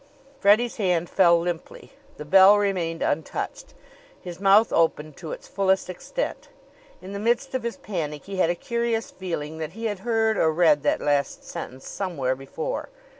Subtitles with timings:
[0.39, 1.91] Freddie's hand fell limply.
[2.17, 3.75] The bell remained un touched.
[4.19, 6.49] His mouth opened to its fullest extent.
[7.03, 10.37] In the midst of his panic he had a curious feeling that he had heard
[10.37, 12.89] or read that last sentence somewhere before.